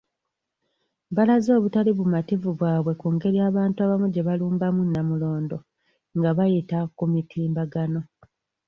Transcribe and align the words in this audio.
Balaze 1.15 1.49
obutali 1.57 1.91
bumativu 1.97 2.49
bwabwe 2.57 2.91
ku 2.99 3.07
ngeri 3.15 3.39
abantu 3.49 3.77
abamu 3.81 4.07
gye 4.13 4.25
balumbamu 4.27 4.81
Namulondo 4.91 5.57
nga 6.17 6.31
bayita 6.37 6.77
ku 6.97 7.03
mitimbagano. 7.11 8.01